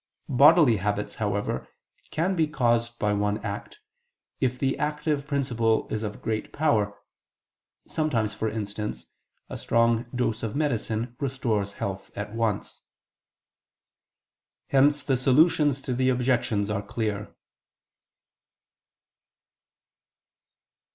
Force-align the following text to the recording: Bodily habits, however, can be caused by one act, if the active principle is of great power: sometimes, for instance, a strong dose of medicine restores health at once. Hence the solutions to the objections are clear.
Bodily 0.29 0.77
habits, 0.77 1.13
however, 1.21 1.67
can 2.09 2.35
be 2.35 2.47
caused 2.47 2.97
by 2.97 3.13
one 3.13 3.37
act, 3.45 3.77
if 4.39 4.57
the 4.57 4.75
active 4.79 5.27
principle 5.27 5.87
is 5.91 6.01
of 6.01 6.23
great 6.23 6.51
power: 6.51 6.97
sometimes, 7.87 8.33
for 8.33 8.49
instance, 8.49 9.05
a 9.47 9.59
strong 9.59 10.05
dose 10.15 10.41
of 10.41 10.55
medicine 10.55 11.15
restores 11.19 11.73
health 11.73 12.09
at 12.17 12.33
once. 12.33 12.81
Hence 14.69 15.03
the 15.03 15.15
solutions 15.15 15.79
to 15.81 15.93
the 15.93 16.09
objections 16.09 16.71
are 16.71 16.81
clear. 16.81 17.35